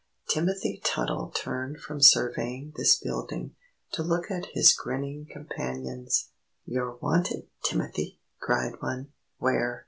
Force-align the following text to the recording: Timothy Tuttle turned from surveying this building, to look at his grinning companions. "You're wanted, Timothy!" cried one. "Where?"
Timothy 0.29 0.81
Tuttle 0.83 1.29
turned 1.29 1.79
from 1.79 2.01
surveying 2.01 2.73
this 2.75 2.95
building, 2.99 3.55
to 3.91 4.01
look 4.01 4.31
at 4.31 4.47
his 4.47 4.73
grinning 4.73 5.27
companions. 5.31 6.29
"You're 6.65 6.95
wanted, 6.95 7.49
Timothy!" 7.63 8.19
cried 8.39 8.81
one. 8.81 9.09
"Where?" 9.37 9.79